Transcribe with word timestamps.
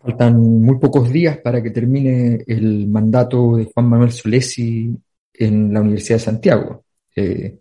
Faltan 0.00 0.38
muy 0.38 0.78
pocos 0.78 1.10
días 1.10 1.38
para 1.38 1.62
que 1.62 1.70
termine 1.70 2.44
el 2.46 2.86
mandato 2.86 3.56
de 3.56 3.64
Juan 3.64 3.88
Manuel 3.88 4.12
Solesi 4.12 4.94
en 5.32 5.72
la 5.72 5.80
Universidad 5.80 6.16
de 6.16 6.24
Santiago. 6.24 6.84
Eh, 7.14 7.58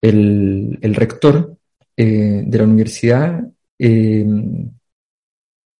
el, 0.00 0.94
rector 0.94 1.56
eh, 1.96 2.42
de 2.44 2.58
la 2.58 2.64
universidad 2.64 3.40
eh, 3.78 4.26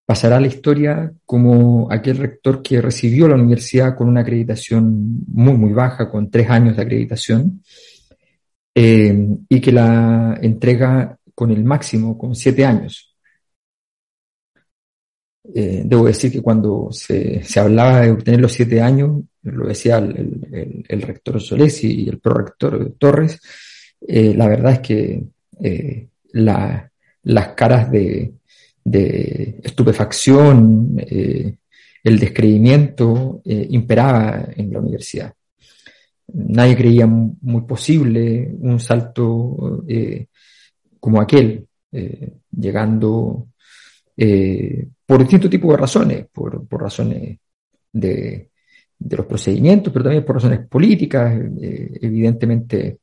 pasará 0.05 0.37
a 0.37 0.39
la 0.39 0.47
historia 0.47 1.11
como 1.25 1.91
aquel 1.91 2.17
rector 2.17 2.61
que 2.61 2.81
recibió 2.81 3.27
la 3.27 3.35
universidad 3.35 3.95
con 3.95 4.07
una 4.07 4.21
acreditación 4.21 5.23
muy, 5.27 5.53
muy 5.53 5.71
baja, 5.71 6.09
con 6.09 6.31
tres 6.31 6.49
años 6.49 6.75
de 6.75 6.83
acreditación, 6.83 7.61
y 8.73 9.59
que 9.59 9.71
la 9.73 10.39
entrega 10.41 11.17
con 11.35 11.51
el 11.51 11.65
máximo, 11.65 12.17
con 12.17 12.33
siete 12.33 12.65
años. 12.65 13.08
Eh, 15.53 15.81
debo 15.83 16.05
decir 16.05 16.31
que 16.31 16.41
cuando 16.41 16.89
se, 16.91 17.43
se, 17.43 17.59
hablaba 17.59 18.01
de 18.01 18.11
obtener 18.11 18.39
los 18.39 18.51
siete 18.51 18.81
años, 18.81 19.21
lo 19.43 19.67
decía 19.67 19.97
el, 19.97 20.85
el, 20.87 21.01
rector 21.01 21.41
Solesi 21.41 22.03
y 22.03 22.09
el 22.09 22.19
prorector 22.19 22.93
Torres, 22.99 23.39
eh, 24.07 24.33
la 24.35 24.47
verdad 24.47 24.73
es 24.73 24.79
que 24.79 25.23
eh, 25.61 26.07
la, 26.33 26.91
las 27.23 27.47
caras 27.49 27.89
de, 27.89 28.33
de 28.83 29.59
estupefacción, 29.63 30.95
el 30.99 32.19
descreimiento 32.19 33.41
imperaba 33.45 34.49
en 34.55 34.71
la 34.71 34.79
universidad. 34.79 35.33
Nadie 36.33 36.77
creía 36.77 37.07
muy 37.07 37.61
posible 37.61 38.51
un 38.59 38.79
salto 38.79 39.83
como 40.99 41.21
aquel, 41.21 41.67
llegando 42.51 43.47
por 45.09 45.21
distintos 45.21 45.49
tipos 45.49 45.71
de 45.71 45.77
razones, 45.77 46.27
por, 46.31 46.67
razones 46.69 47.39
de, 47.91 48.51
los 48.99 49.25
procedimientos, 49.25 49.91
pero 49.91 50.03
también 50.03 50.23
por 50.23 50.35
razones 50.35 50.67
políticas. 50.67 51.35
Eh, 51.59 51.97
evidentemente, 51.99 52.99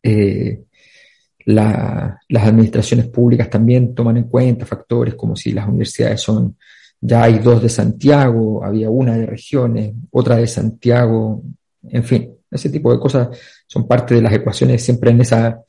eh, 0.00 0.62
las 1.46 2.20
administraciones 2.30 3.08
públicas 3.08 3.50
también 3.50 3.92
toman 3.92 4.18
en 4.18 4.28
cuenta 4.28 4.66
factores 4.66 5.16
como 5.16 5.34
si 5.34 5.50
las 5.50 5.66
universidades 5.66 6.20
son, 6.20 6.56
ya 7.00 7.24
hay 7.24 7.40
dos 7.40 7.60
de 7.60 7.70
Santiago, 7.70 8.64
había 8.64 8.88
una 8.88 9.16
de 9.16 9.26
regiones, 9.26 9.94
otra 10.12 10.36
de 10.36 10.46
Santiago, 10.46 11.42
en 11.88 12.04
fin, 12.04 12.34
ese 12.48 12.70
tipo 12.70 12.92
de 12.92 13.00
cosas 13.00 13.36
son 13.66 13.88
parte 13.88 14.14
de 14.14 14.22
las 14.22 14.32
ecuaciones 14.32 14.80
siempre 14.80 15.10
en 15.10 15.22
esa, 15.22 15.60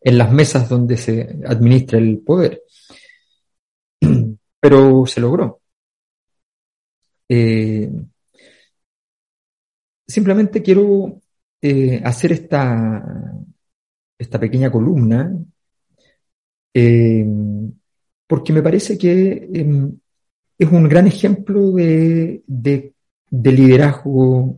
en 0.00 0.16
las 0.16 0.32
mesas 0.32 0.70
donde 0.70 0.96
se 0.96 1.38
administra 1.44 1.98
el 1.98 2.20
poder 2.20 2.62
pero 4.64 5.04
se 5.04 5.20
logró. 5.20 5.60
Eh, 7.28 7.86
simplemente 10.06 10.62
quiero 10.62 11.20
eh, 11.60 12.00
hacer 12.02 12.32
esta, 12.32 13.04
esta 14.16 14.40
pequeña 14.40 14.70
columna 14.72 15.36
eh, 16.72 17.26
porque 18.26 18.54
me 18.54 18.62
parece 18.62 18.96
que 18.96 19.50
em, 19.52 19.98
es 20.56 20.72
un 20.72 20.88
gran 20.88 21.08
ejemplo 21.08 21.72
de, 21.72 22.42
liderazgo 23.30 24.56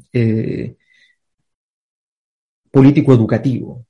político-educativo. 2.70 3.84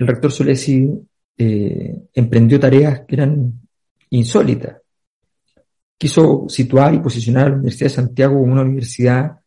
El 0.00 0.08
rector 0.08 0.32
Solesi 0.32 0.90
emprendió 1.36 2.58
tareas 2.58 3.02
que 3.06 3.14
eran 3.14 3.52
insólitas 4.10 4.79
quiso 6.00 6.46
situar 6.48 6.94
y 6.94 7.00
posicionar 7.00 7.44
a 7.44 7.48
la 7.50 7.56
Universidad 7.56 7.90
de 7.90 7.94
Santiago 7.94 8.38
como 8.40 8.54
una 8.54 8.62
universidad 8.62 9.38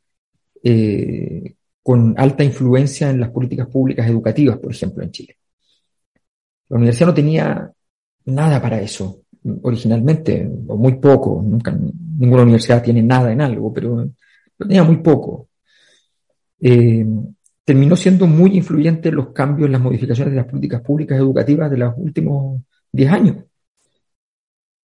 eh, 0.61 1.55
con 1.81 2.13
alta 2.16 2.44
influencia 2.44 3.09
en 3.09 3.22
las 3.22 3.31
políticas 3.31 3.66
públicas 3.67 4.07
educativas, 4.07 4.59
por 4.59 4.72
ejemplo, 4.72 5.03
en 5.03 5.11
Chile. 5.11 5.38
La 6.69 6.77
universidad 6.77 7.07
no 7.07 7.13
tenía 7.16 7.72
nada 8.25 8.61
para 8.61 8.79
eso 8.79 9.23
originalmente, 9.63 10.47
o 10.67 10.77
muy 10.77 10.97
poco, 10.97 11.41
nunca, 11.44 11.75
ninguna 12.19 12.44
universidad 12.44 12.83
tiene 12.83 13.01
nada 13.01 13.31
en 13.31 13.41
algo, 13.41 13.73
pero, 13.73 14.07
tenía 14.56 14.83
muy 14.83 14.97
poco. 14.97 15.50
Eh, 16.61 17.03
terminó 17.66 17.95
siendo 17.95 18.27
muy 18.27 18.56
influyente 18.56 19.09
en 19.09 19.16
los 19.16 19.29
cambios, 19.29 19.72
las 19.72 19.81
modificaciones 19.81 20.33
de 20.33 20.41
las 20.41 20.47
políticas 20.47 20.81
públicas 20.81 21.17
educativas 21.17 21.72
de 21.72 21.77
los 21.77 21.95
últimos 21.97 22.61
10 22.91 23.11
años 23.11 23.38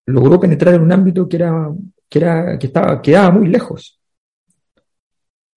logró 0.10 0.40
penetrar 0.40 0.76
en 0.76 0.82
un 0.82 0.92
ámbito 0.92 1.28
que 1.28 1.38
era, 1.38 1.70
que 2.10 2.20
era, 2.20 2.58
que 2.58 2.68
estaba, 2.68 3.02
quedaba 3.02 3.32
muy 3.32 3.48
lejos. 3.48 4.00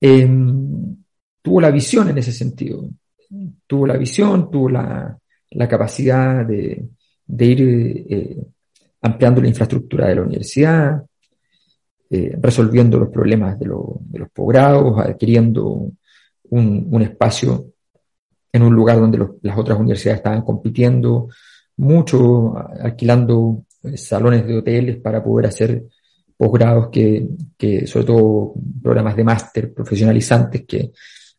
Em, 0.01 0.97
tuvo 1.41 1.61
la 1.61 1.71
visión 1.71 2.09
en 2.09 2.19
ese 2.19 2.33
sentido. 2.33 2.89
Tuvo 3.67 3.87
la 3.87 3.97
visión, 3.97 4.51
tuvo 4.51 4.69
la, 4.69 5.19
capacidad 5.69 6.45
de, 6.45 6.89
ir 7.39 7.63
eh, 8.09 8.37
ampliando 9.03 9.41
la 9.41 9.49
infraestructura 9.49 10.09
de 10.09 10.17
la 10.17 10.23
universidad, 10.23 11.05
eh, 12.11 12.37
resolviendo 12.41 12.99
los 12.99 13.09
problemas 13.09 13.59
de, 13.59 13.67
los 13.67 14.31
posgrados, 14.35 14.99
adquiriendo 14.99 15.93
un, 16.51 17.03
espacio 17.03 17.73
en 18.53 18.63
un 18.63 18.75
lugar 18.75 19.01
donde 19.01 19.27
las 19.41 19.57
otras 19.57 19.79
universidades 19.79 20.19
estaban 20.19 20.43
compitiendo 20.43 21.29
mucho, 21.77 22.55
alquilando 22.57 23.65
salones 23.95 24.47
de 24.47 24.57
hoteles 24.57 24.97
para 24.99 25.23
poder 25.23 25.47
hacer 25.47 25.85
posgrados 26.37 26.89
que, 26.91 27.29
que, 27.57 27.87
sobre 27.87 28.07
todo 28.07 28.55
programas 28.83 29.17
de 29.17 29.25
máster 29.25 29.73
profesionalizantes 29.73 30.65
que, 30.67 30.93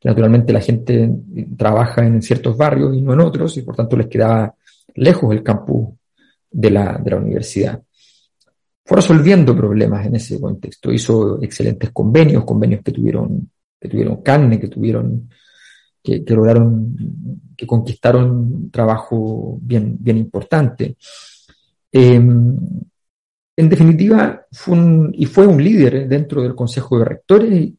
naturalmente 0.04 0.52
la 0.52 0.62
gente 0.62 1.10
trabaja 1.58 2.06
en 2.06 2.22
ciertos 2.22 2.58
barrios 2.58 2.96
y 2.96 3.02
no 3.02 3.14
en 3.14 3.22
otros 3.22 3.58
y 3.58 3.62
por 3.62 3.76
tanto 3.76 3.96
les 3.96 4.08
quedaba 4.08 4.54
lejos 4.96 5.34
el 5.34 5.42
campus 5.44 5.96
de 6.52 6.70
la, 6.70 7.00
de 7.04 7.12
la 7.12 7.18
universidad. 7.18 7.82
Fue 8.86 8.98
resolviendo 8.98 9.56
problemas 9.56 10.06
en 10.06 10.18
ese 10.18 10.40
contexto, 10.42 10.92
hizo 10.92 11.42
excelentes 11.42 11.92
convenios, 11.92 12.44
convenios 12.44 12.82
que 12.84 12.92
tuvieron, 12.92 13.50
que 13.80 13.88
tuvieron 13.88 14.22
carne, 14.22 14.60
que 14.60 14.68
tuvieron, 14.68 15.30
que, 16.04 16.24
que 16.24 16.34
lograron, 16.34 16.94
que 17.56 17.66
conquistaron 17.66 18.70
trabajo 18.72 19.58
bien, 19.62 19.96
bien 20.00 20.18
importante. 20.18 20.98
Em, 21.96 22.58
en 23.56 23.70
definitiva, 23.70 24.48
fue 24.52 24.76
un, 24.76 25.12
y 25.16 25.26
fue 25.28 25.46
un 25.46 25.64
líder 25.64 26.08
dentro 26.08 26.42
del 26.42 26.56
Consejo 26.56 26.98
de 27.00 27.06
Rectores 27.06 27.70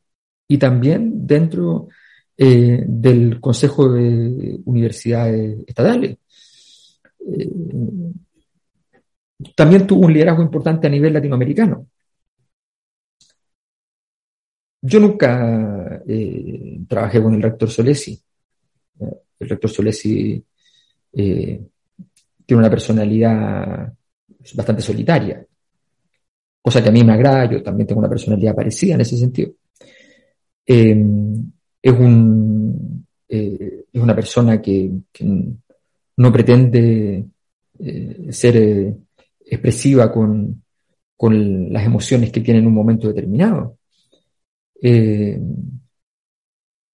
y, 0.48 0.58
también 0.58 1.26
dentro 1.26 1.88
eh, 2.36 2.84
del 2.86 3.40
Consejo 3.40 3.92
de 3.92 4.60
Universidades 4.66 5.58
Estatales. 5.66 6.16
Eh, 7.26 7.50
también 9.56 9.86
tuvo 9.86 10.06
un 10.06 10.12
liderazgo 10.12 10.42
importante 10.42 10.86
a 10.86 10.90
nivel 10.90 11.12
latinoamericano. 11.12 11.88
Yo 14.80 15.00
nunca 15.00 16.02
eh, 16.06 16.78
trabajé 16.88 17.20
con 17.20 17.34
el 17.34 17.42
rector 17.42 17.68
Solesi. 17.70 18.22
El 19.40 19.48
rector 19.48 19.70
Solesi 19.70 20.44
tiene 21.12 21.60
una 22.50 22.70
personalidad 22.70 23.92
bastante 24.54 24.82
solitaria, 24.82 25.44
cosa 26.60 26.82
que 26.82 26.88
a 26.88 26.92
mí 26.92 27.04
me 27.04 27.12
agrada, 27.12 27.50
yo 27.50 27.62
también 27.62 27.86
tengo 27.86 28.00
una 28.00 28.08
personalidad 28.08 28.54
parecida 28.54 28.94
en 28.94 29.00
ese 29.02 29.16
sentido. 29.16 29.52
Em, 30.66 31.52
es, 31.82 31.92
un, 31.92 33.06
eh, 33.28 33.84
es 33.92 34.02
una 34.02 34.14
persona 34.14 34.60
que, 34.62 34.90
no 36.16 36.32
pretende 36.32 37.24
eh, 37.80 38.26
ser 38.30 38.56
eh, 38.56 38.96
expresiva 39.44 40.10
con, 40.12 40.62
con, 41.16 41.72
las 41.72 41.84
emociones 41.84 42.30
que 42.30 42.40
tiene 42.40 42.60
en 42.60 42.66
un 42.66 42.74
momento 42.74 43.08
determinado. 43.08 43.78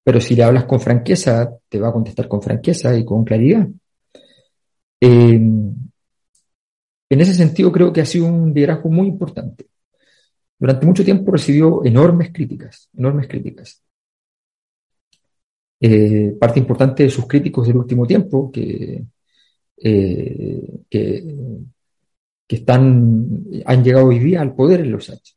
Pero 0.03 0.21
si 0.21 0.35
le 0.35 0.43
hablas 0.43 0.65
con 0.65 0.81
franqueza, 0.81 1.57
te 1.69 1.79
va 1.79 1.89
a 1.89 1.93
contestar 1.93 2.27
con 2.27 2.43
franqueza 2.43 2.97
y 2.97 3.05
con 3.05 3.25
claridad. 3.25 3.69
En 7.11 7.21
ese 7.21 7.35
sentido, 7.35 7.73
creo 7.73 7.93
que 7.93 8.01
ha 8.01 8.07
sido 8.07 8.27
un 8.27 8.55
liderazgo 8.55 8.89
muy 8.89 9.09
importante. 9.09 9.67
Durante 10.59 10.87
mucho 10.87 11.05
tiempo 11.05 11.33
recibió 11.33 11.85
enormes 11.85 12.33
críticas, 12.33 12.89
enormes 12.97 13.27
críticas. 13.27 13.83
Eh, 15.81 16.37
parte 16.39 16.61
importante 16.61 17.05
de 17.05 17.11
sus 17.11 17.27
críticos 17.27 17.67
del 17.67 17.79
último 17.79 18.07
tiempo, 18.07 18.51
que, 18.53 19.05
eh, 19.79 20.63
que, 20.89 21.25
están, 22.49 23.45
han 23.65 23.85
llegado 23.85 24.07
hoy 24.07 24.19
día 24.19 24.43
al 24.43 24.55
poder 24.55 24.81
en 24.81 24.93
los 24.93 25.11
H. 25.11 25.35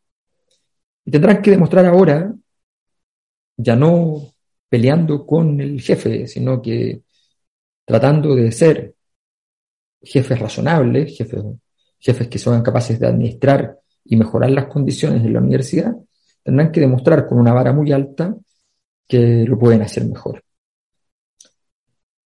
Y 1.05 1.11
tendrán 1.11 1.41
que 1.41 1.51
demostrar 1.51 1.85
ahora, 1.85 2.35
ya 3.57 3.75
no 3.75 4.33
peleando 4.69 5.25
con 5.25 5.59
el 5.61 5.81
jefe, 5.81 6.27
sino 6.27 6.61
que 6.61 7.03
tratando 7.85 8.35
de 8.35 8.51
ser 8.51 8.95
jefes 10.03 10.39
razonables, 10.39 11.17
jefes 11.17 11.43
jefes 12.03 12.27
que 12.27 12.37
son 12.37 12.61
capaces 12.61 12.99
de 12.99 13.07
administrar 13.07 13.79
y 14.03 14.17
mejorar 14.17 14.51
las 14.51 14.65
condiciones 14.65 15.23
de 15.23 15.29
la 15.29 15.39
universidad, 15.39 15.95
tendrán 16.43 16.69
que 16.69 16.81
demostrar 16.81 17.25
con 17.25 17.39
una 17.39 17.53
vara 17.53 17.71
muy 17.71 17.93
alta 17.93 18.35
que 19.07 19.45
lo 19.45 19.57
pueden 19.57 19.81
hacer 19.81 20.05
mejor. 20.05 20.43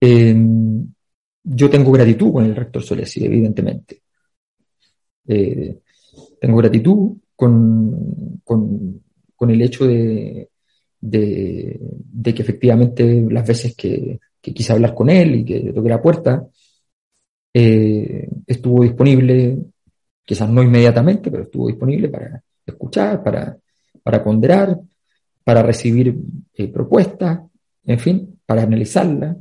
Em, 0.01 0.87
yo 1.45 1.69
tengo 1.69 1.93
gratitud 1.93 2.33
con 2.33 2.45
el 2.47 2.57
rector 2.57 2.83
Solesi, 2.83 3.25
evidentemente. 3.25 4.03
Eh, 5.29 5.79
tengo 6.41 6.57
gratitud 6.57 7.17
con, 7.35 8.41
con, 8.43 9.51
el 9.51 9.61
hecho 9.61 9.87
de, 9.87 10.49
de, 11.01 12.35
que 12.35 12.43
efectivamente 12.43 13.27
las 13.31 13.47
veces 13.47 13.77
que, 13.77 14.19
quise 14.41 14.73
hablar 14.73 14.95
con 14.95 15.11
él 15.11 15.35
y 15.35 15.45
que 15.45 15.73
toqué 15.73 15.89
la 15.89 16.01
puerta, 16.01 16.47
eh, 17.59 18.29
estuvo 18.47 18.83
disponible, 18.83 19.57
quizás 20.23 20.47
no 20.51 20.63
inmediatamente, 20.63 21.31
pero 21.31 21.45
estuvo 21.45 21.69
disponible 21.69 22.11
para 22.11 22.43
escuchar, 22.67 23.23
para, 23.25 23.57
para 24.03 24.23
ponderar, 24.23 24.79
para 25.43 25.63
recibir 25.63 26.15
eh, 26.53 26.69
propuestas, 26.69 27.41
en 27.87 27.99
fin, 27.99 28.39
para 28.45 28.65
analizarlas, 28.65 29.39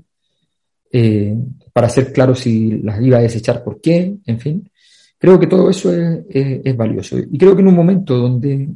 eh, 0.93 1.35
para 1.73 1.89
ser 1.89 2.13
claro 2.13 2.33
si 2.35 2.77
las 2.83 3.01
iba 3.01 3.17
a 3.17 3.21
desechar, 3.21 3.61
por 3.61 3.81
qué, 3.81 4.15
en 4.25 4.39
fin. 4.39 4.71
Creo 5.17 5.37
que 5.37 5.47
todo 5.47 5.69
eso 5.69 5.91
es, 5.93 6.77
valioso. 6.77 7.17
Y 7.19 7.37
creo 7.37 7.53
que 7.53 7.63
en 7.63 7.67
un 7.67 7.75
momento 7.75 8.15
donde 8.15 8.69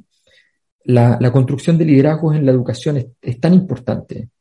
la, 0.83 1.31
construcción 1.31 1.77
de 1.77 1.85
liderazgos 1.85 2.35
en 2.35 2.45
la 2.45 2.51
educación 2.51 2.97
es, 3.21 3.39
tan 3.39 3.53
importante, 3.53 4.31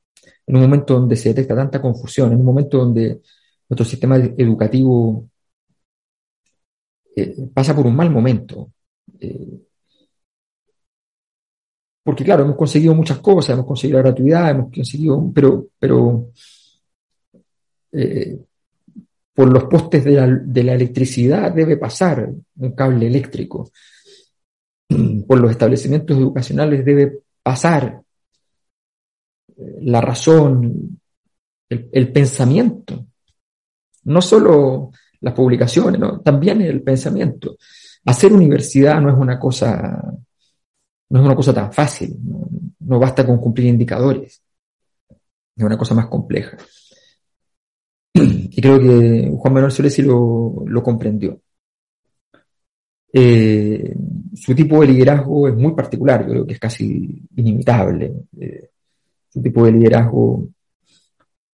en 0.45 0.57
un 0.57 0.63
momento 0.63 0.95
donde 0.95 1.15
se 1.15 1.29
detecta 1.29 1.55
tanta 1.55 1.81
confusión, 1.81 2.33
en 2.33 2.41
un 2.41 2.47
momento 2.47 2.79
donde 2.79 3.21
nuestro 3.69 3.85
sistema 3.85 4.17
educativo 4.17 5.29
eh, 7.15 7.49
pasa 7.53 7.75
por 7.75 7.87
un 7.87 7.97
mal 7.97 8.11
momento. 8.11 8.73
Eh, 9.21 9.61
porque 12.03 12.25
claro, 12.25 12.45
hemos 12.45 12.57
conseguido 12.57 12.95
muchas 12.95 13.19
cosas, 13.19 13.55
hemos 13.55 13.67
conseguido 13.67 13.99
la 13.99 14.05
gratuidad, 14.05 14.51
hemos 14.51 14.73
conseguido, 14.73 15.31
pero, 15.35 15.67
pero 15.79 16.31
eh, 17.93 18.39
por 19.35 19.53
los 19.53 19.65
postes 19.65 20.05
de 20.05 20.65
la, 20.65 20.75
electricidad 20.75 21.53
debe 21.53 21.77
pasar 21.77 22.31
un 22.57 22.73
cable 22.73 23.07
eléctrico. 23.07 23.71
Por 25.29 25.39
los 25.39 25.51
establecimientos 25.51 26.17
educacionales 26.17 26.85
debe 26.85 27.21
pasar 27.43 28.01
la 29.83 30.01
razón, 30.01 30.99
el 31.69 32.11
pensamiento 32.11 33.08
no 34.09 34.21
solo 34.23 34.91
las 35.21 35.35
publicaciones, 35.35 36.01
también 36.25 36.61
el 36.63 36.83
pensamiento. 36.83 37.57
Hacer 38.05 38.33
universidad 38.33 39.01
no 39.01 39.11
es 39.11 39.17
una 39.17 39.39
cosa, 39.39 40.03
no 41.11 41.19
es 41.21 41.25
una 41.25 41.35
cosa 41.35 41.53
tan 41.53 41.73
fácil, 41.73 42.17
no, 42.81 42.99
basta 42.99 43.27
con 43.27 43.39
cumplir 43.39 43.69
indicadores, 43.69 44.43
es 45.57 45.65
una 45.65 45.77
cosa 45.77 45.95
más 45.95 46.07
compleja. 46.07 46.57
Y 48.51 48.61
creo 48.61 48.81
que 48.81 49.31
Juan 49.39 49.55
Manuel 49.55 49.71
Solesi 49.71 50.03
lo, 50.03 50.65
lo 50.67 50.83
comprendió. 50.83 51.41
Eh, 53.13 53.95
su 54.35 54.55
tipo 54.55 54.81
de 54.81 54.89
liderazgo 54.89 55.49
es 55.49 55.55
muy 55.55 55.73
particular, 55.75 56.23
yo 56.23 56.31
creo 56.31 56.47
que 56.47 56.55
es 56.55 56.59
casi 56.59 57.23
inimitable. 57.37 58.13
Eh, 58.41 58.71
su 59.29 59.43
tipo 59.43 59.65
de 59.65 59.73
liderazgo 59.73 60.49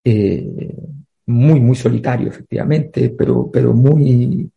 eh, 0.05 0.77
muy, 1.27 1.61
muy 1.61 1.77
solitario, 1.77 2.29
efectivamente, 2.29 3.11
pero, 3.11 3.51
pero 3.51 3.73
muy, 3.73 4.51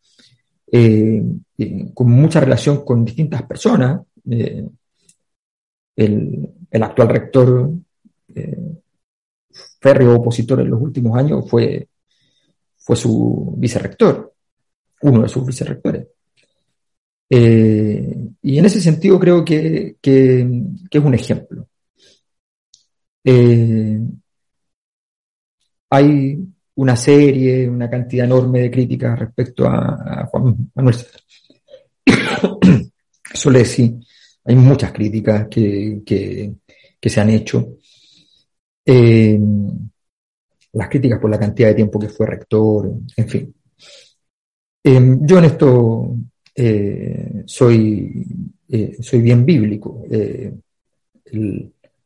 eh, 0.72 1.24
eh, 1.58 1.92
con 1.94 2.12
mucha 2.12 2.40
relación 2.40 2.84
con 2.84 3.06
distintas 3.06 3.44
personas. 3.44 4.02
Eh, 4.30 4.68
el, 5.96 6.54
actual 6.84 7.10
rector, 7.10 7.72
férreo 9.80 10.16
opositor 10.16 10.60
en 10.62 10.70
los 10.70 10.82
últimos 10.82 11.18
años, 11.18 11.50
fue, 11.50 11.88
fue 12.78 12.96
su 12.96 13.56
vicerrector, 13.58 14.34
uno 15.02 15.24
de 15.24 15.30
sus 15.30 15.46
vicerrectores. 15.46 16.08
y 17.30 18.58
en 18.60 18.66
ese 18.66 18.80
sentido 18.82 19.20
creo 19.20 19.44
que, 19.44 19.98
que 20.02 20.42
es 20.92 21.04
un 21.04 21.14
ejemplo. 21.14 21.68
hay 25.90 26.47
una 26.78 26.96
serie, 26.96 27.68
una 27.68 27.90
cantidad 27.90 28.26
enorme 28.26 28.62
de 28.62 28.72
críticas 28.72 29.18
respecto 29.18 29.66
a, 29.68 30.28
Juan 30.28 30.70
Manuel 30.76 30.96
Solesi. 33.34 34.00
Hay 34.46 34.56
muchas 34.56 34.92
críticas 34.92 35.48
que, 35.50 36.54
se 37.02 37.20
han 37.22 37.30
hecho. 37.32 37.78
Eh, 38.86 39.40
las 40.74 40.90
críticas 40.90 41.20
por 41.20 41.32
la 41.32 41.40
cantidad 41.40 41.70
de 41.70 41.76
tiempo 41.76 42.00
que 42.00 42.10
fue 42.10 42.28
rector, 42.28 42.92
en 43.16 43.28
fin. 43.28 43.56
Eh, 44.84 45.18
yo 45.22 45.40
en 45.40 45.46
esto 45.46 46.16
eh, 46.54 47.44
soy, 47.46 48.24
soy 49.00 49.22
bien 49.22 49.44
bíblico. 49.44 50.04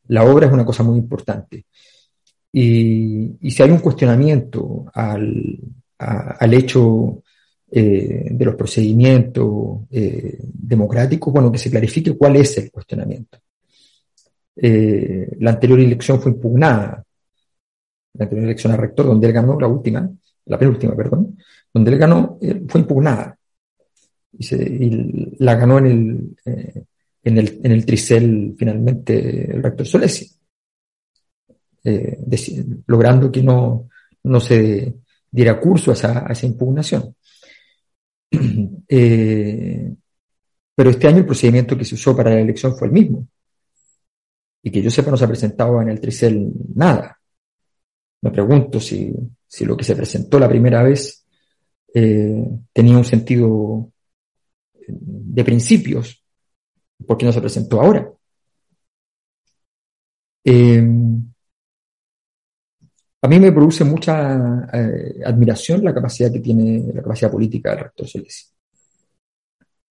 la 0.07 0.24
obra 0.24 0.47
es 0.47 0.53
una 0.53 0.65
cosa 0.65 0.83
muy 0.83 0.97
importante. 0.97 1.65
Y, 2.53 3.50
si 3.50 3.63
hay 3.63 3.71
un 3.71 3.80
cuestionamiento 3.80 4.86
al, 4.94 5.59
al 5.98 6.53
hecho 6.53 7.24
eh, 7.74 8.27
de 8.30 8.45
los 8.45 8.56
procedimientos 8.56 9.83
eh, 9.92 10.39
democráticos, 10.42 11.31
bueno, 11.31 11.50
que 11.50 11.57
se 11.57 11.69
clarifique 11.69 12.18
cuál 12.18 12.36
es 12.36 12.57
el 12.57 12.69
cuestionamiento. 12.69 13.38
Eh, 14.57 15.30
la 15.39 15.51
anterior 15.51 15.80
elección 15.80 16.21
fue 16.21 16.33
impugnada, 16.33 17.01
la 18.13 18.25
anterior 18.25 18.45
elección 18.45 18.74
a 18.74 18.77
rector, 18.77 19.06
donde 19.06 19.27
él 19.27 19.31
ganó, 19.31 19.57
la 19.57 19.68
última, 19.68 20.09
la 20.48 20.59
penúltima, 20.59 20.95
perdón, 20.98 21.38
donde 21.74 21.92
él 21.92 21.98
ganó, 21.98 22.38
fue 22.68 22.81
impugnada. 22.81 23.38
Y, 24.38 25.36
la 25.38 25.56
ganó 25.56 25.77
en 25.77 25.86
el, 25.86 26.86
en 27.24 27.38
el, 27.38 27.62
en 27.63 27.71
el 27.71 27.86
tricel 27.86 28.53
finalmente 28.57 29.50
el 29.50 29.63
rector 29.63 29.88
Solesi. 29.88 30.30
Eh, 31.83 32.17
logrando 32.87 33.31
que 33.31 33.41
no, 33.41 33.89
no 34.23 34.39
se 34.39 34.95
diera 35.29 35.59
curso 35.59 35.91
a 35.91 35.93
esa, 35.93 36.25
esa 36.29 36.45
impugnación. 36.45 37.15
Eh, 38.93 39.95
pero 40.75 40.89
este 40.89 41.07
año 41.07 41.19
el 41.19 41.25
procedimiento 41.25 41.77
que 41.77 41.85
se 41.85 41.95
usó 41.95 42.13
para 42.13 42.31
la 42.31 42.41
elección 42.41 42.75
fue 42.75 42.88
el 42.88 42.93
mismo. 42.93 43.25
Y 44.63 44.69
que 44.69 44.81
yo 44.81 44.89
sepa 44.91 45.11
no 45.11 45.15
se 45.15 45.23
ha 45.23 45.29
presentado 45.29 45.81
en 45.81 45.88
el 45.88 46.01
Tricel 46.01 46.51
nada. 46.75 47.17
Me 48.21 48.31
pregunto 48.31 48.81
si, 48.81 49.13
si 49.47 49.63
lo 49.63 49.77
que 49.77 49.85
se 49.85 49.95
presentó 49.95 50.38
la 50.38 50.50
primera 50.50 50.83
vez 50.83 51.25
eh, 51.93 52.45
tenía 52.73 52.97
un 52.97 53.05
sentido 53.05 53.91
de 54.88 55.43
principios. 55.43 56.21
¿Por 57.05 57.17
qué 57.17 57.25
no 57.25 57.31
se 57.31 57.41
presentó 57.41 57.81
ahora? 57.81 58.11
Eh, 60.43 60.81
a 63.23 63.27
mí 63.27 63.39
me 63.39 63.51
produce 63.51 63.83
mucha 63.83 64.67
eh, 64.73 65.21
admiración 65.23 65.83
la 65.83 65.93
capacidad 65.93 66.31
que 66.31 66.39
tiene, 66.39 66.91
la 66.91 67.03
capacidad 67.03 67.31
política 67.31 67.69
del 67.71 67.79
rector 67.79 68.07
Solesi. 68.07 68.45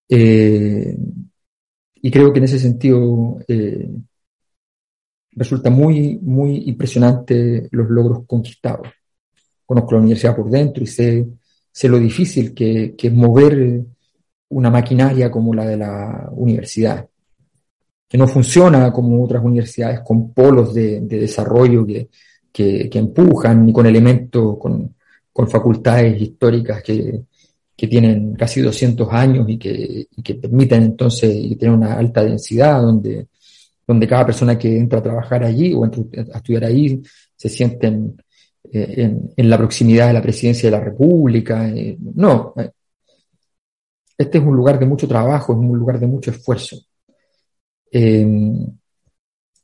Eh, 0.09 0.97
y 2.01 2.11
creo 2.11 2.33
que 2.33 2.39
en 2.39 2.45
ese 2.45 2.59
sentido 2.59 3.39
eh, 3.47 3.91
resulta 5.33 5.69
muy, 5.69 6.19
muy 6.23 6.69
impresionante 6.69 7.69
los 7.71 7.91
logros 7.91 8.25
conquistados. 8.27 8.89
Conozco 9.67 9.93
la 9.93 10.01
universidad 10.01 10.35
por 10.35 10.49
dentro 10.49 10.83
y 10.83 10.87
sé, 10.87 11.27
sé 11.71 11.89
lo 11.89 11.99
difícil 11.99 12.55
que, 12.55 12.95
es 12.97 13.13
mover 13.13 13.85
una 14.49 14.71
maquinaria 14.71 15.31
como 15.31 15.53
la 15.53 15.67
de 15.67 15.77
la 15.77 16.31
universidad, 16.33 17.07
que 18.09 18.17
no 18.17 18.27
funciona 18.27 18.91
como 18.91 19.23
otras 19.23 19.45
universidades 19.45 20.01
con 20.01 20.33
polos 20.33 20.73
de, 20.73 21.01
de 21.03 21.21
desarrollo 21.21 21.85
que, 21.85 22.09
que, 22.53 22.91
empujan, 22.93 23.67
ni 23.67 23.73
con 23.73 23.87
elementos, 23.87 24.59
con, 24.59 24.95
facultades 25.49 26.21
históricas 26.21 26.83
que, 26.83 27.23
tienen 27.77 28.35
casi 28.35 28.61
200 28.61 29.09
años 29.13 29.49
y 29.49 29.57
que, 29.57 30.35
permiten 30.35 30.83
entonces 30.83 31.33
y 31.33 31.55
tienen 31.57 31.79
una 31.79 31.95
alta 31.95 32.25
densidad 32.25 32.83
donde, 32.83 33.29
donde 33.87 34.07
cada 34.09 34.27
persona 34.27 34.59
que 34.59 34.77
entra 34.77 34.99
a 34.99 35.03
trabajar 35.03 35.45
allí 35.45 35.73
o 35.75 35.85
entra 35.85 36.03
a 36.35 36.39
estudiar 36.39 36.65
ahí 36.65 37.01
se 37.37 37.49
sienten 37.49 38.17
eh, 38.71 39.17
en, 39.37 39.51
la 39.51 39.57
proximidad 39.57 40.09
de 40.09 40.13
la 40.13 40.23
presidencia 40.23 40.71
de 40.71 40.77
la 40.77 40.85
República. 40.85 41.69
Eh, 41.69 41.97
no, 42.15 42.53
eh, 42.57 42.71
este 44.19 44.39
es 44.39 44.45
un 44.45 44.57
lugar 44.57 44.79
de 44.79 44.87
mucho 44.87 45.07
trabajo, 45.09 45.53
es 45.53 45.59
un 45.59 45.79
lugar 45.79 45.99
de 45.99 46.07
mucho 46.07 46.31
esfuerzo. 46.31 46.77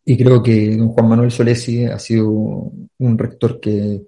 Y 0.05 0.17
creo 0.17 0.43
que 0.43 0.77
don 0.77 0.89
Juan 0.89 1.09
Manuel 1.09 1.31
Solesi 1.31 1.85
ha 1.85 1.99
sido 1.99 2.29
un 2.31 3.19
rector 3.19 3.59
que 3.61 4.03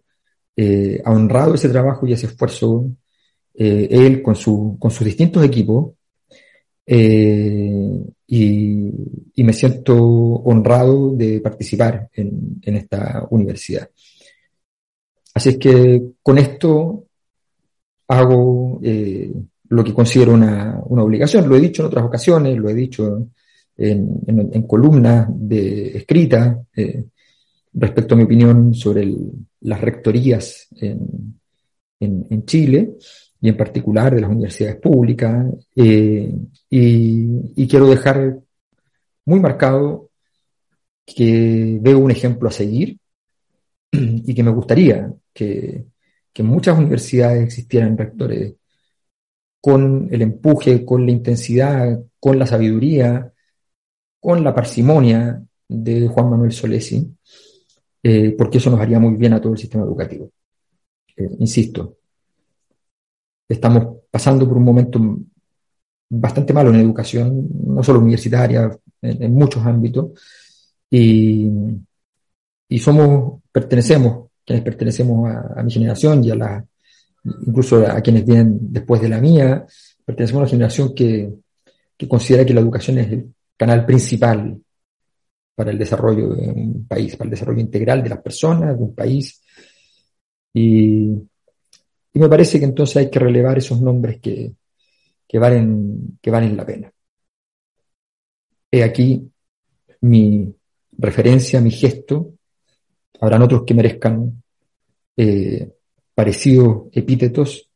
eh, 0.57 1.03
ha 1.05 1.11
honrado 1.11 1.55
ese 1.55 1.69
trabajo 1.69 2.07
y 2.07 2.13
ese 2.13 2.27
esfuerzo, 2.27 2.91
eh, 3.55 3.89
él 3.91 4.23
con, 4.23 4.35
su, 4.35 4.77
con 4.79 4.91
sus 4.91 5.07
distintos 5.07 5.45
equipos, 5.45 5.95
eh, 6.87 8.05
y, 8.29 9.43
me 9.43 9.53
siento 9.53 9.97
honrado 9.97 11.13
de 11.15 11.41
participar 11.41 12.09
en, 12.15 12.61
esta 12.63 13.27
universidad. 13.31 13.89
Así 15.35 15.51
es 15.51 15.59
que 15.59 16.03
con 16.23 16.39
esto 16.39 17.05
hago 18.09 18.81
eh, 18.83 19.33
lo 19.69 19.85
que 19.85 19.95
considero 19.95 20.33
una, 20.33 20.81
obligación. 20.81 21.49
Lo 21.49 21.57
he 21.57 21.61
dicho 21.61 21.83
en 21.83 21.89
otras 21.89 22.05
ocasiones, 22.05 22.57
lo 22.57 22.69
he 22.69 22.75
dicho 22.75 23.29
en, 23.77 24.63
columnas 24.67 25.29
de 25.31 25.97
escrita 25.99 26.63
eh, 26.75 27.05
respecto 27.75 28.15
a 28.15 28.19
mi 28.19 28.25
opinión 28.25 28.75
sobre 28.75 29.13
las 29.61 29.81
rectorías 29.81 30.69
en, 30.81 31.33
en 32.01 32.45
Chile 32.45 32.95
y 33.41 33.49
en 33.49 33.57
particular 33.57 34.15
de 34.15 34.21
las 34.21 34.31
universidades 34.31 34.77
públicas. 34.77 35.47
Eh, 35.75 36.35
y, 36.71 37.67
quiero 37.69 37.89
dejar 37.89 38.39
muy 39.25 39.41
marcado 39.41 40.11
que 41.05 41.79
veo 41.81 41.99
un 41.99 42.11
ejemplo 42.11 42.49
a 42.49 42.53
seguir 42.53 42.99
y 43.93 44.35
que 44.35 44.43
me 44.43 44.51
gustaría 44.51 45.13
que, 45.33 45.85
que 46.33 46.43
en 46.43 46.49
muchas 46.49 46.79
universidades 46.79 47.45
existieran 47.45 47.97
rectores 47.97 48.55
con 49.61 50.09
el 50.11 50.23
empuje, 50.23 50.85
con 50.85 51.05
la 51.07 51.13
intensidad, 51.13 52.01
con 52.21 52.39
la 52.39 52.47
sabiduría, 52.47 53.33
con 54.21 54.43
la 54.43 54.55
parsimonia 54.55 55.43
de 55.69 56.09
Juan 56.09 56.31
Manuel 56.31 56.53
Solesi, 56.53 57.07
eh, 58.03 58.35
porque 58.37 58.59
eso 58.59 58.71
nos 58.71 58.81
haría 58.81 58.99
muy 58.99 59.17
bien 59.17 59.33
a 59.33 59.41
todo 59.41 59.53
el 59.53 59.59
sistema 59.59 59.85
educativo. 59.85 60.31
Eh, 61.17 61.29
insisto, 61.39 61.97
estamos 63.49 64.03
pasando 64.11 64.47
por 64.47 64.57
un 64.57 64.65
momento 64.65 65.01
bastante 66.09 66.53
malo 66.53 66.71
en 66.71 66.81
educación, 66.81 67.49
no 67.67 67.83
solo 67.83 68.01
universitaria, 68.01 68.71
en, 69.03 69.35
muchos 69.35 69.65
ámbitos, 69.65 70.13
y, 70.91 71.51
y, 72.69 72.79
somos, 72.79 73.43
pertenecemos, 73.51 74.31
quienes 74.45 74.65
pertenecemos 74.65 75.29
a, 75.29 75.63
mi 75.63 75.73
generación 75.73 76.23
y 76.25 76.31
a 76.31 76.37
la, 76.37 76.65
incluso 77.47 77.85
a 77.87 78.01
quienes 78.01 78.25
vienen 78.25 78.59
después 78.73 79.01
de 79.01 79.09
la 79.09 79.21
mía, 79.21 79.67
pertenecemos 80.05 80.41
a 80.41 80.43
una 80.43 80.51
generación 80.51 80.95
que, 80.95 81.33
que 81.97 82.09
considera 82.09 82.45
que 82.45 82.55
la 82.55 82.61
educación 82.61 82.99
es 82.99 83.11
el 83.11 83.35
canal 83.57 83.85
principal 83.87 84.61
para 85.55 85.71
el 85.71 85.79
desarrollo 85.79 86.35
de 86.35 86.49
un 86.49 86.87
país, 86.87 87.17
para 87.17 87.29
el 87.29 87.31
desarrollo 87.31 87.61
integral 87.61 88.03
de 88.03 88.11
las 88.11 88.21
personas, 88.21 88.77
de 88.77 88.85
un 88.85 88.95
país. 88.95 89.43
Y, 90.53 91.13
y 92.13 92.19
me 92.19 92.29
parece 92.29 92.59
que 92.59 92.65
entonces 92.65 92.97
hay 92.97 93.11
que 93.11 93.19
relevar 93.19 93.59
esos 93.59 93.81
nombres 93.81 94.21
que, 94.21 94.55
valen, 95.39 96.19
que 96.21 96.31
valen 96.31 96.57
la 96.57 96.67
pena. 96.67 96.93
He 98.71 98.83
aquí 98.83 99.31
mi 100.01 100.55
referencia, 100.99 101.61
mi 101.61 101.71
gesto. 101.71 102.35
Habrán 103.21 103.43
otros 103.43 103.65
que 103.65 103.75
merezcan 103.75 104.43
eh, 105.17 105.73
parecidos 106.15 106.89
epítetos, 106.93 107.71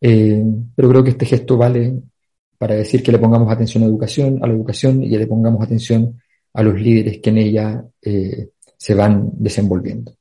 eh, 0.00 0.42
pero 0.74 0.88
creo 0.88 1.04
que 1.04 1.10
este 1.10 1.26
gesto 1.26 1.56
vale 1.56 2.02
para 2.60 2.74
decir 2.74 3.02
que 3.02 3.10
le 3.10 3.18
pongamos 3.18 3.50
atención 3.50 3.82
a 3.82 3.86
la 3.86 3.92
educación, 3.92 4.38
a 4.42 4.46
la 4.46 4.52
educación 4.52 5.02
y 5.02 5.08
le 5.08 5.26
pongamos 5.26 5.62
atención 5.62 6.20
a 6.52 6.62
los 6.62 6.78
líderes 6.78 7.18
que 7.18 7.30
en 7.30 7.38
ella 7.38 7.82
eh, 8.02 8.50
se 8.76 8.94
van 8.94 9.30
desenvolviendo. 9.32 10.14